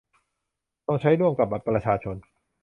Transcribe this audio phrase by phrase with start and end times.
[0.85, 2.15] ต้องใช้ร่วมกับบัตรประชาชน